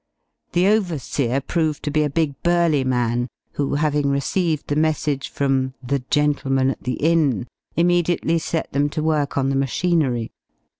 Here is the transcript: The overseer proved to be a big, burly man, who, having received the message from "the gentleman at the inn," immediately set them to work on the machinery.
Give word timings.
The 0.53 0.65
overseer 0.65 1.41
proved 1.41 1.83
to 1.83 1.91
be 1.91 2.01
a 2.01 2.09
big, 2.09 2.33
burly 2.41 2.83
man, 2.83 3.27
who, 3.51 3.75
having 3.75 4.09
received 4.09 4.65
the 4.65 4.75
message 4.75 5.29
from 5.29 5.75
"the 5.83 5.99
gentleman 6.09 6.71
at 6.71 6.81
the 6.81 6.93
inn," 6.95 7.45
immediately 7.77 8.39
set 8.39 8.71
them 8.73 8.89
to 8.97 9.03
work 9.03 9.37
on 9.37 9.49
the 9.49 9.55
machinery. 9.55 10.31